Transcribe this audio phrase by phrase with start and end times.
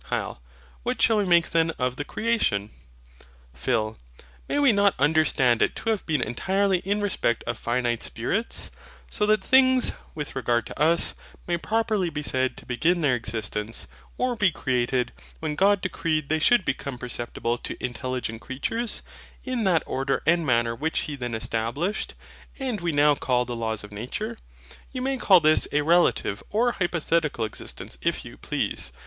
[0.09, 0.39] HYL.
[0.81, 2.71] What shall we make then of the creation?
[3.53, 3.99] PHIL.
[4.49, 8.71] May we not understand it to have been entirely in respect of finite spirits;
[9.11, 11.13] so that things, with regard to us,
[11.45, 13.87] may properly be said to begin their existence,
[14.17, 19.03] or be created, when God decreed they should become perceptible to intelligent creatures,
[19.43, 22.15] in that order and manner which He then established,
[22.57, 24.39] and we now call the laws of nature?
[24.91, 28.91] You may call this a RELATIVE, or HYPOTHETICAL EXISTENCE if you please.